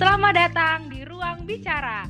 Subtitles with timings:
[0.00, 2.08] Selamat datang di Ruang Bicara.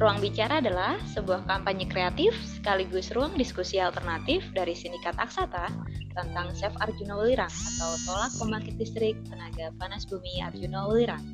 [0.00, 5.68] Ruang Bicara adalah sebuah kampanye kreatif sekaligus ruang diskusi alternatif dari Sindikat Aksata
[6.16, 11.24] tentang Chef Arjuna Welirang atau tolak pembangkit listrik tenaga panas bumi Arjuna Welirang.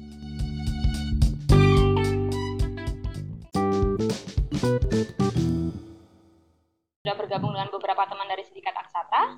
[7.03, 9.35] Sudah bergabung dengan beberapa teman dari Sindikat Aksata.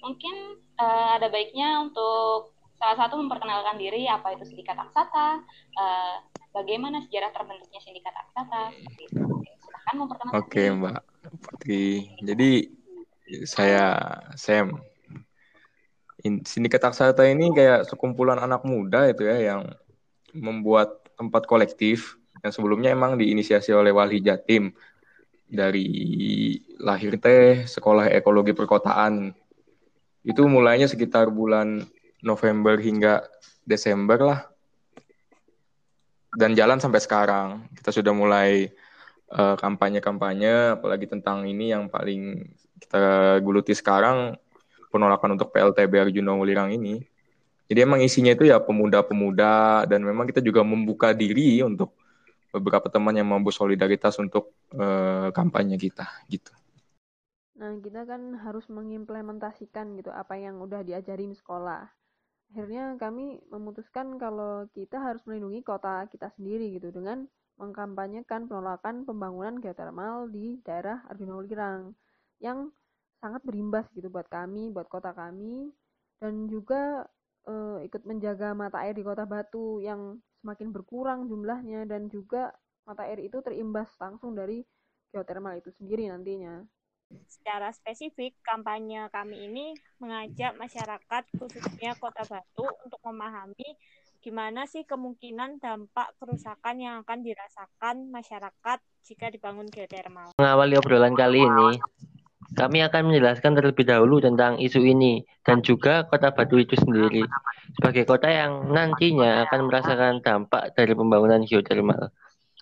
[0.00, 5.44] Mungkin uh, ada baiknya untuk salah satu memperkenalkan diri apa itu Sindikat Aksata,
[5.76, 6.16] uh,
[6.56, 8.72] bagaimana sejarah terbentuknya sindikat Aksata.
[9.12, 10.40] Silahkan memperkenalkan.
[10.40, 11.00] Oke Mbak
[11.44, 12.16] Putri.
[12.24, 12.72] Jadi
[13.44, 14.80] saya Sam.
[16.48, 19.68] Sindikat Aksata ini kayak sekumpulan anak muda itu ya yang
[20.32, 24.72] membuat tempat kolektif yang sebelumnya emang diinisiasi oleh Wali Jatim
[25.46, 25.88] dari
[26.82, 29.30] lahir teh sekolah ekologi perkotaan
[30.26, 31.86] itu mulainya sekitar bulan
[32.18, 33.22] November hingga
[33.62, 34.40] Desember lah
[36.36, 37.64] dan jalan sampai sekarang.
[37.72, 38.68] Kita sudah mulai
[39.26, 42.46] kampanye kampanye-kampanye, apalagi tentang ini yang paling
[42.78, 44.38] kita guluti sekarang
[44.92, 47.02] penolakan untuk PLTB Arjuna Wulirang ini.
[47.66, 51.90] Jadi emang isinya itu ya pemuda-pemuda dan memang kita juga membuka diri untuk
[52.56, 56.52] beberapa teman yang mampu solidaritas untuk uh, kampanye kita gitu.
[57.56, 61.88] Nah, kita kan harus mengimplementasikan gitu apa yang udah diajarin sekolah
[62.50, 69.58] akhirnya kami memutuskan kalau kita harus melindungi kota kita sendiri gitu dengan mengkampanyekan penolakan pembangunan
[69.58, 71.96] geotermal di daerah Arjuna Ulirang
[72.38, 72.68] yang
[73.18, 75.72] sangat berimbas gitu buat kami, buat kota kami
[76.20, 77.08] dan juga
[77.46, 77.54] e,
[77.86, 82.52] ikut menjaga mata air di Kota Batu yang semakin berkurang jumlahnya dan juga
[82.86, 84.62] mata air itu terimbas langsung dari
[85.14, 86.62] geotermal itu sendiri nantinya.
[87.30, 93.78] Secara spesifik, kampanye kami ini mengajak masyarakat, khususnya Kota Batu, untuk memahami
[94.18, 100.34] gimana sih kemungkinan dampak kerusakan yang akan dirasakan masyarakat jika dibangun geotermal.
[100.34, 101.78] Mengawali obrolan kali ini,
[102.54, 107.26] kami akan menjelaskan terlebih dahulu tentang isu ini dan juga Kota Batu itu sendiri
[107.74, 112.14] sebagai kota yang nantinya akan merasakan dampak dari pembangunan geotermal.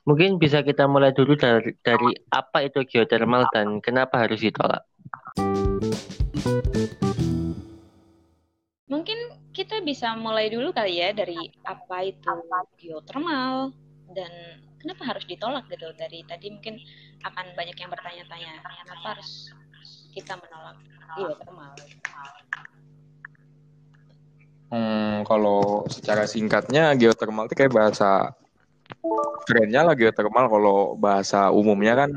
[0.05, 4.84] Mungkin bisa kita mulai dulu dari, dari apa itu geothermal dan kenapa harus ditolak.
[8.89, 9.19] Mungkin
[9.56, 12.33] kita bisa mulai dulu kali ya dari apa itu
[12.81, 13.72] geothermal
[14.12, 16.77] dan kenapa harus ditolak gitu dari tadi mungkin
[17.25, 19.49] akan banyak yang bertanya-tanya kenapa harus
[20.15, 20.79] kita menolak
[21.19, 21.73] geothermal.
[24.71, 28.35] Hmm, kalau secara singkatnya geothermal itu kayak bahasa
[29.47, 32.11] kerennya lah geothermal kalau bahasa umumnya kan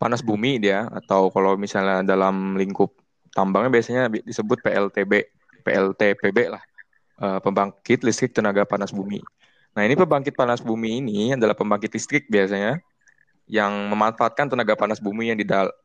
[0.00, 2.92] panas bumi dia atau kalau misalnya dalam lingkup
[3.36, 5.12] tambangnya biasanya disebut PLTB,
[5.60, 6.62] PLTPB lah,
[7.20, 9.20] uh, pembangkit listrik tenaga panas bumi.
[9.76, 12.80] Nah ini pembangkit panas bumi ini adalah pembangkit listrik biasanya
[13.50, 15.38] yang memanfaatkan tenaga panas bumi yang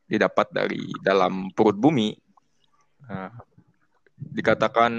[0.05, 2.13] didapat dari dalam perut bumi.
[3.09, 3.33] Nah,
[4.15, 4.93] dikatakan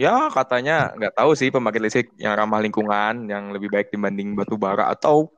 [0.00, 4.56] ya katanya nggak tahu sih pembangkit listrik yang ramah lingkungan yang lebih baik dibanding batu
[4.56, 5.28] bara atau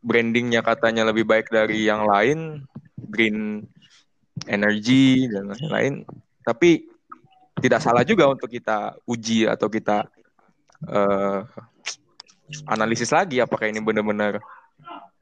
[0.00, 2.62] brandingnya katanya lebih baik dari yang lain
[2.96, 3.66] green
[4.46, 5.94] energy dan lain-lain
[6.46, 6.88] tapi
[7.60, 10.08] tidak salah juga untuk kita uji atau kita
[10.88, 11.44] uh,
[12.70, 14.40] analisis lagi apakah ini benar-benar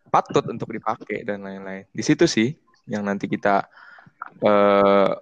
[0.09, 2.53] patut untuk dipakai dan lain-lain di situ sih
[2.89, 3.69] yang nanti kita
[4.43, 5.13] uh,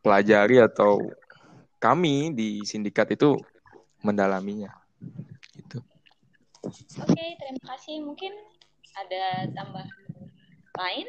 [0.00, 1.12] pelajari atau
[1.80, 3.36] kami di sindikat itu
[4.04, 4.72] mendalaminya.
[5.56, 5.80] Gitu.
[7.00, 8.04] Oke, terima kasih.
[8.04, 8.32] Mungkin
[8.96, 9.86] ada tambah
[10.76, 11.08] lain?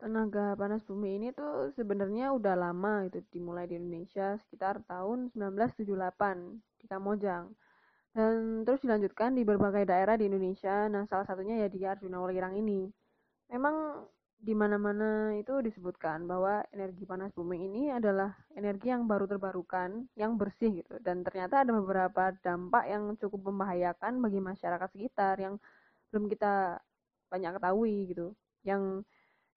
[0.00, 6.60] Tenaga panas bumi ini tuh sebenarnya udah lama itu dimulai di Indonesia sekitar tahun 1978
[6.80, 7.48] di Kamojang.
[8.14, 10.86] Dan terus dilanjutkan di berbagai daerah di Indonesia.
[10.86, 12.86] Nah, salah satunya ya di Arjuna Welirang ini.
[13.50, 14.06] Memang
[14.38, 20.38] di mana-mana itu disebutkan bahwa energi panas bumi ini adalah energi yang baru terbarukan, yang
[20.38, 20.94] bersih gitu.
[21.02, 25.58] Dan ternyata ada beberapa dampak yang cukup membahayakan bagi masyarakat sekitar yang
[26.14, 26.78] belum kita
[27.32, 28.26] banyak ketahui gitu.
[28.62, 29.02] Yang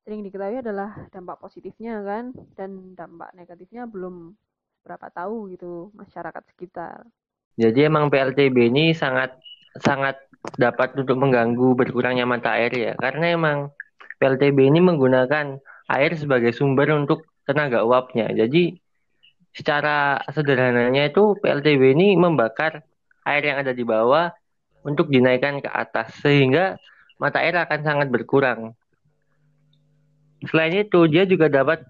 [0.01, 4.33] sering diketahui adalah dampak positifnya kan dan dampak negatifnya belum
[4.81, 7.05] berapa tahu gitu masyarakat sekitar.
[7.57, 9.33] Jadi emang PLTB ini sangat
[9.81, 10.21] sangat
[10.56, 13.57] dapat untuk mengganggu berkurangnya mata air ya karena emang
[14.21, 15.57] PLTB ini menggunakan
[15.89, 18.30] air sebagai sumber untuk tenaga uapnya.
[18.31, 18.77] Jadi
[19.57, 22.86] secara sederhananya itu PLTB ini membakar
[23.25, 24.30] air yang ada di bawah
[24.86, 26.77] untuk dinaikkan ke atas sehingga
[27.18, 28.77] mata air akan sangat berkurang.
[30.45, 31.81] Selain itu, dia juga dapat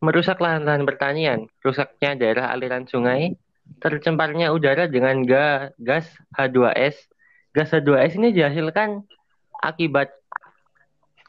[0.00, 3.36] merusak lahan-lahan pertanian, rusaknya daerah aliran sungai,
[3.80, 5.22] tercemparnya udara dengan
[5.78, 6.96] gas H2S.
[7.56, 9.04] Gas H2S ini dihasilkan
[9.62, 10.12] akibat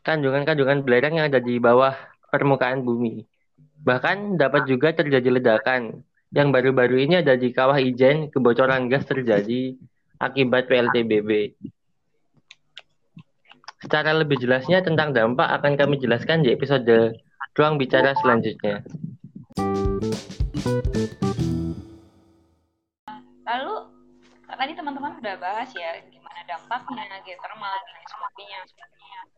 [0.03, 1.95] kandungan-kandungan belerang yang ada di bawah
[2.33, 3.23] permukaan bumi.
[3.83, 6.03] Bahkan dapat juga terjadi ledakan.
[6.33, 9.77] Yang baru-baru ini ada di Kawah Ijen, kebocoran gas terjadi
[10.17, 11.53] akibat PLTBB.
[13.83, 17.19] Secara lebih jelasnya tentang dampak akan kami jelaskan di episode
[17.53, 18.81] ruang bicara selanjutnya.
[24.63, 28.59] Tadi teman-teman udah bahas ya gimana dampaknya geothermal dan sebagainya.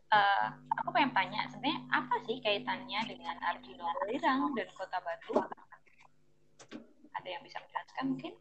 [0.06, 5.34] Uh, aku pengen tanya sebenarnya apa sih kaitannya dengan Arjuna Lirang dan Kota Batu?
[7.10, 8.32] Ada yang bisa menjelaskan mungkin?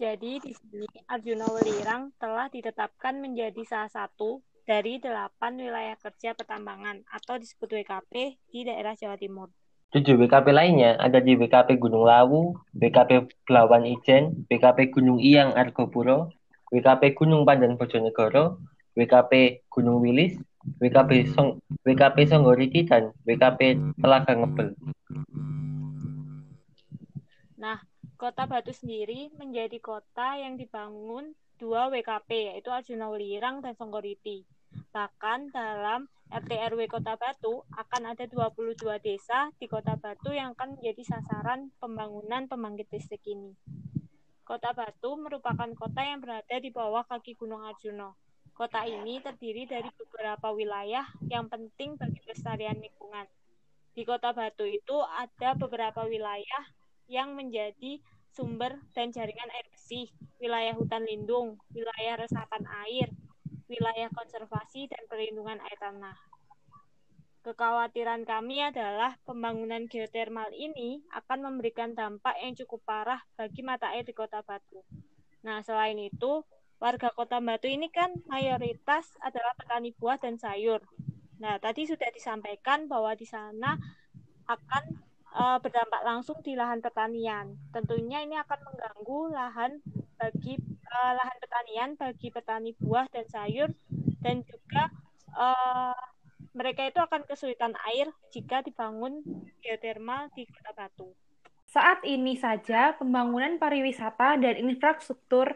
[0.00, 7.04] Jadi di sini Arjuna Welirang telah ditetapkan menjadi salah satu dari delapan wilayah kerja pertambangan
[7.12, 9.52] atau disebut WKP di daerah Jawa Timur.
[9.96, 16.28] Tujuh WKP lainnya ada di WKP Gunung Lawu, WKP Belawan Ijen, WKP Gunung Iyang Argopuro,
[16.68, 18.60] WKP Gunung Pandan Bojonegoro,
[18.92, 20.36] WKP Gunung Wilis,
[20.84, 24.76] WKP Song WKP Songgoriki dan WKP Telaga Ngebel.
[27.56, 27.80] Nah,
[28.20, 34.44] Kota Batu sendiri menjadi kota yang dibangun dua WKP, yaitu Arjuna Welirang dan Songgoriti.
[34.92, 40.78] Bahkan dalam RT RW Kota Batu akan ada 22 desa di Kota Batu yang akan
[40.78, 43.54] menjadi sasaran pembangunan pembangkit listrik ini.
[44.46, 48.14] Kota Batu merupakan kota yang berada di bawah kaki Gunung Arjuna.
[48.54, 53.26] Kota ini terdiri dari beberapa wilayah yang penting bagi pelestarian lingkungan.
[53.92, 56.62] Di Kota Batu itu ada beberapa wilayah
[57.10, 58.02] yang menjadi
[58.34, 63.08] sumber dan jaringan air bersih, wilayah hutan lindung, wilayah resapan air,
[63.66, 66.16] wilayah konservasi dan perlindungan air tanah.
[67.46, 74.02] Kekhawatiran kami adalah pembangunan geotermal ini akan memberikan dampak yang cukup parah bagi mata air
[74.02, 74.82] di Kota Batu.
[75.46, 76.42] Nah, selain itu,
[76.82, 80.82] warga Kota Batu ini kan mayoritas adalah petani buah dan sayur.
[81.38, 83.78] Nah, tadi sudah disampaikan bahwa di sana
[84.50, 84.84] akan
[85.30, 87.54] uh, berdampak langsung di lahan pertanian.
[87.70, 89.72] Tentunya ini akan mengganggu lahan
[90.18, 93.70] bagi uh, lahan pertanian bagi petani buah dan sayur
[94.22, 94.90] dan juga
[95.34, 95.98] uh,
[96.56, 99.20] mereka itu akan kesulitan air jika dibangun
[99.60, 101.12] geotermal di Kota Batu.
[101.66, 105.52] Saat ini saja pembangunan pariwisata dan infrastruktur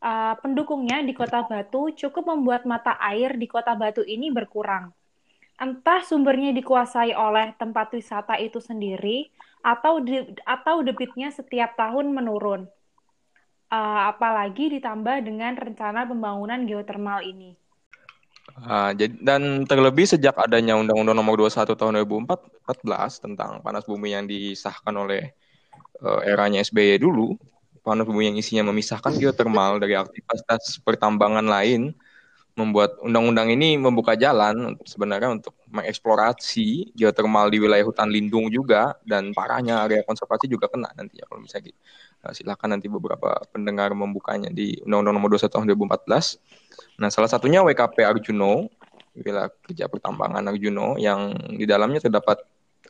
[0.00, 4.94] uh, pendukungnya di Kota Batu cukup membuat mata air di Kota Batu ini berkurang
[5.58, 9.26] entah sumbernya dikuasai oleh tempat wisata itu sendiri
[9.58, 12.70] atau de, atau debitnya setiap tahun menurun.
[13.68, 17.52] Uh, apalagi ditambah dengan rencana pembangunan geotermal ini.
[18.64, 22.64] Uh, dan terlebih sejak adanya Undang-Undang Nomor 21 Tahun 2014
[23.28, 25.36] tentang panas bumi yang disahkan oleh
[26.00, 27.36] uh, eranya SBY dulu,
[27.84, 31.92] panas bumi yang isinya memisahkan geotermal dari aktivitas pertambangan lain
[32.58, 39.30] membuat undang-undang ini membuka jalan sebenarnya untuk mengeksplorasi geotermal di wilayah hutan lindung juga dan
[39.30, 41.78] parahnya area konservasi juga kena nanti ya kalau misalnya gitu.
[42.18, 46.98] Nah, silakan nanti beberapa pendengar membukanya di Undang-Undang Nomor 21 Tahun 2014.
[46.98, 48.66] Nah, salah satunya WKP Arjuno,
[49.14, 52.42] wilayah kerja pertambangan Arjuno yang di dalamnya terdapat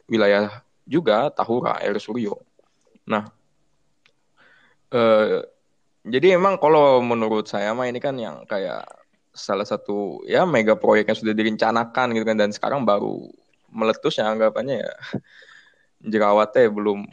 [0.08, 2.40] wilayah juga Tahura, Air Suryo.
[3.04, 3.28] Nah,
[4.96, 5.44] eh,
[6.08, 8.88] jadi emang kalau menurut saya mah ini kan yang kayak
[9.38, 12.36] salah satu ya mega proyek yang sudah direncanakan gitu kan.
[12.36, 13.30] Dan sekarang baru
[13.70, 14.92] meletus ya anggapannya ya.
[16.12, 17.06] Jerawatnya belum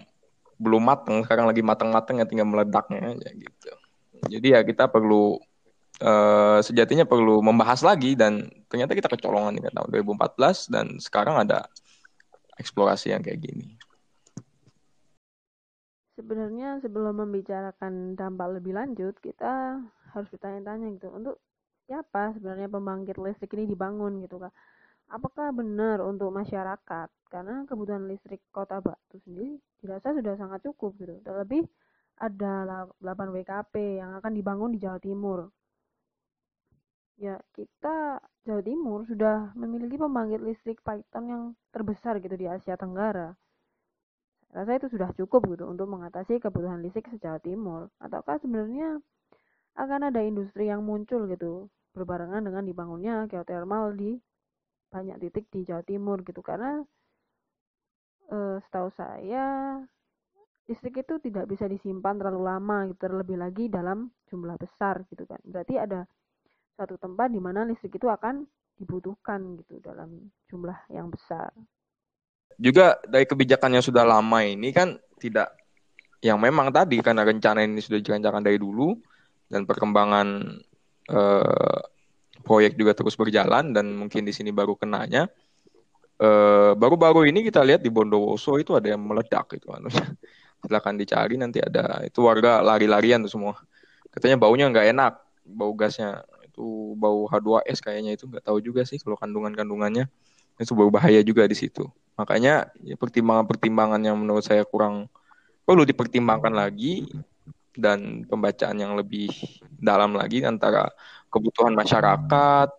[0.57, 1.21] belum mateng.
[1.23, 3.71] Sekarang lagi mateng-mateng ya tinggal meledaknya aja gitu.
[4.25, 5.37] Jadi ya kita perlu
[6.01, 8.17] uh, sejatinya perlu membahas lagi.
[8.17, 11.69] Dan ternyata kita kecolongan di tahun 2014 dan sekarang ada
[12.57, 13.75] eksplorasi yang kayak gini.
[16.15, 19.83] Sebenarnya sebelum membicarakan dampak lebih lanjut kita
[20.15, 21.11] harus bertanya-tanya gitu.
[21.11, 21.43] Untuk
[21.85, 24.51] siapa sebenarnya pembangkit listrik ini dibangun gitu kan
[25.09, 27.09] apakah benar untuk masyarakat?
[27.29, 31.13] Karena kebutuhan listrik kota Batu sendiri dirasa sudah sangat cukup gitu.
[31.21, 31.67] Terlebih
[32.15, 35.51] ada 8 WKP yang akan dibangun di Jawa Timur.
[37.19, 43.35] Ya kita Jawa Timur sudah memiliki pembangkit listrik Python yang terbesar gitu di Asia Tenggara.
[44.55, 47.91] Rasa itu sudah cukup gitu untuk mengatasi kebutuhan listrik se Jawa Timur.
[47.99, 49.03] Ataukah sebenarnya
[49.75, 54.19] akan ada industri yang muncul gitu berbarengan dengan dibangunnya geothermal di
[54.91, 56.39] banyak titik di Jawa Timur gitu.
[56.39, 56.79] Karena
[58.31, 59.79] e, setahu saya
[60.65, 65.39] listrik itu tidak bisa disimpan terlalu lama gitu terlebih lagi dalam jumlah besar gitu kan.
[65.43, 66.07] Berarti ada
[66.75, 68.43] satu tempat di mana listrik itu akan
[68.75, 71.51] dibutuhkan gitu dalam jumlah yang besar.
[72.55, 75.55] Juga dari kebijakan yang sudah lama ini kan tidak
[76.23, 78.95] yang memang tadi karena rencana ini sudah direncanakan dari dulu
[79.49, 80.57] dan perkembangan
[81.09, 81.79] eh,
[82.45, 85.29] proyek juga terus berjalan dan mungkin di sini baru kenanya.
[86.15, 89.89] Eh, baru-baru ini kita lihat di Bondowoso itu ada yang meledak itu anu.
[90.65, 92.01] silakan dicari nanti ada.
[92.03, 93.53] Itu warga lari-larian tuh semua.
[94.09, 95.13] Katanya baunya nggak enak
[95.45, 96.25] bau gasnya.
[96.47, 100.09] Itu bau H2S kayaknya itu nggak tahu juga sih kalau kandungan-kandungannya.
[100.57, 101.85] Itu berbahaya juga di situ.
[102.15, 105.11] Makanya ya, pertimbangan-pertimbangan yang menurut saya kurang
[105.67, 107.05] perlu dipertimbangkan lagi
[107.75, 109.31] dan pembacaan yang lebih
[109.79, 110.89] dalam lagi antara
[111.29, 112.69] kebutuhan masyarakat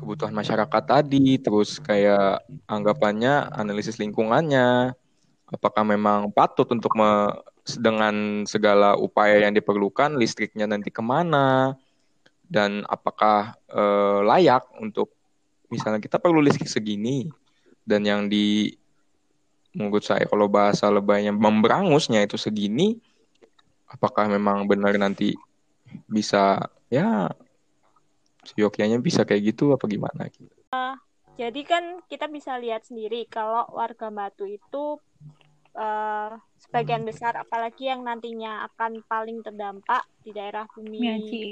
[0.00, 2.40] kebutuhan masyarakat tadi terus kayak
[2.70, 4.96] anggapannya analisis lingkungannya
[5.50, 7.34] apakah memang patut untuk me,
[7.78, 11.76] dengan segala upaya yang diperlukan listriknya nanti ke mana
[12.48, 15.12] dan apakah eh, layak untuk
[15.70, 17.30] misalnya kita perlu listrik segini
[17.86, 18.74] dan yang di
[19.70, 22.98] menurut saya kalau bahasa lebaynya memberangusnya itu segini
[23.90, 25.34] apakah memang benar nanti
[26.06, 27.26] bisa ya
[28.46, 30.48] seyogyanya bisa kayak gitu apa gimana gitu.
[30.70, 30.94] Uh,
[31.36, 35.02] jadi kan kita bisa lihat sendiri kalau warga Batu itu
[35.76, 36.30] uh,
[36.62, 41.42] sebagian besar apalagi yang nantinya akan paling terdampak di daerah bumi Miyaji.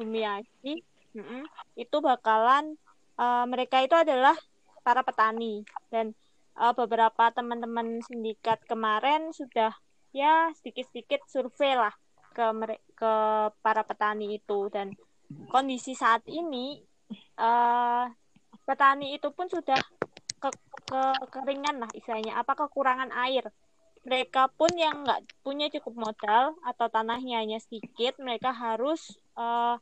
[0.00, 0.74] bumi Aji
[1.12, 1.42] mm -mm,
[1.76, 2.76] itu bakalan
[3.20, 4.34] uh, mereka itu adalah
[4.82, 6.16] para petani dan
[6.58, 9.76] uh, beberapa teman-teman sindikat kemarin sudah
[10.12, 11.92] ya sedikit-sedikit survei lah
[12.32, 12.44] ke
[12.96, 13.12] ke
[13.60, 14.68] para petani itu.
[14.68, 14.92] Dan
[15.48, 16.80] kondisi saat ini
[17.40, 18.08] uh,
[18.64, 19.76] petani itu pun sudah
[20.40, 20.48] ke,
[20.88, 21.02] ke
[21.32, 22.38] keringan lah istilahnya.
[22.40, 23.48] Apa kekurangan air.
[24.02, 29.78] Mereka pun yang nggak punya cukup modal atau tanahnya hanya sedikit mereka harus uh,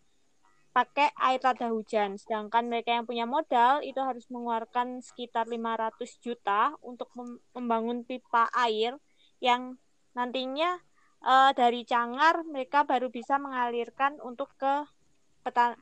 [0.71, 2.21] pakai air tanda hujan.
[2.21, 7.09] Sedangkan mereka yang punya modal itu harus mengeluarkan sekitar 500 juta untuk
[7.57, 9.01] membangun pipa air
[9.41, 9.81] yang
[10.17, 10.79] nantinya
[11.25, 14.87] uh, dari Cangar mereka baru bisa mengalirkan untuk ke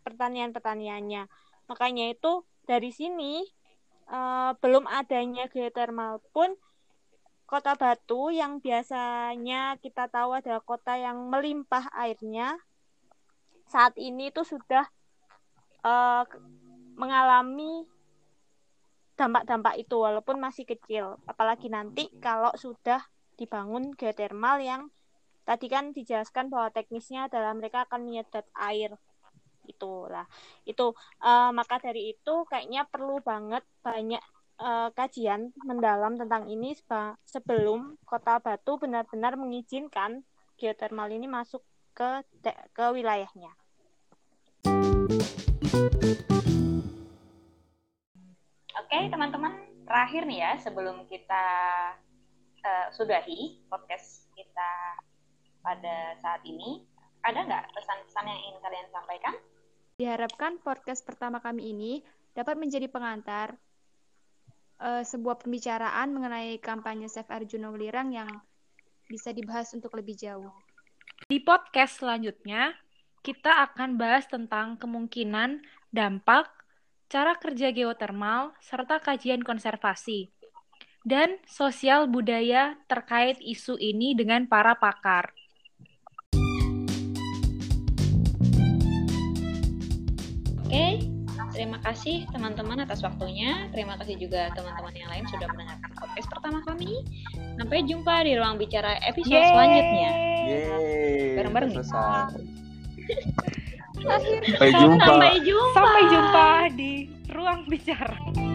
[0.04, 1.26] pertanian-pertaniannya.
[1.66, 3.42] Makanya itu dari sini
[4.12, 6.54] uh, belum adanya geothermal pun
[7.49, 12.61] Kota Batu yang biasanya kita tahu adalah kota yang melimpah airnya
[13.64, 14.85] saat ini itu sudah
[15.80, 16.28] uh,
[16.92, 17.88] mengalami
[19.16, 21.16] dampak-dampak itu walaupun masih kecil.
[21.25, 23.00] Apalagi nanti kalau sudah
[23.38, 24.90] dibangun geothermal yang
[25.47, 28.92] tadi kan dijelaskan bahwa teknisnya adalah mereka akan menyedot air
[29.64, 30.26] itulah
[30.66, 30.92] itu
[31.23, 34.21] uh, maka dari itu kayaknya perlu banget banyak
[34.59, 36.75] uh, kajian mendalam tentang ini
[37.25, 40.26] sebelum kota Batu benar-benar mengizinkan
[40.59, 41.62] geothermal ini masuk
[41.95, 42.23] ke
[42.75, 43.50] ke wilayahnya.
[48.78, 49.52] Oke, teman-teman,
[49.87, 51.45] terakhir nih ya sebelum kita
[52.68, 54.70] uh, sudahi podcast kita
[55.64, 56.84] pada saat ini,
[57.25, 59.34] ada nggak pesan-pesan yang ingin kalian sampaikan?
[59.98, 61.92] Diharapkan podcast pertama kami ini
[62.37, 63.58] dapat menjadi pengantar
[64.78, 68.30] uh, sebuah pembicaraan mengenai kampanye Save Arjuna Welirang yang
[69.10, 70.52] bisa dibahas untuk lebih jauh.
[71.26, 72.78] Di podcast selanjutnya,
[73.26, 76.46] kita akan bahas tentang kemungkinan, dampak,
[77.10, 80.30] cara kerja geotermal, serta kajian konservasi,
[81.07, 85.31] dan sosial budaya terkait isu ini dengan para pakar.
[90.69, 91.00] Oke,
[91.57, 93.73] terima kasih teman-teman atas waktunya.
[93.73, 96.93] Terima kasih juga teman-teman yang lain sudah mendengarkan podcast pertama kami.
[97.57, 99.49] Sampai jumpa di ruang bicara episode Yeay.
[99.49, 100.11] selanjutnya.
[101.40, 101.73] Bareng-bareng.
[103.99, 105.05] Sampai jumpa.
[105.09, 105.73] Sampai jumpa.
[105.75, 106.93] Sampai jumpa di
[107.33, 108.48] ruang bicara.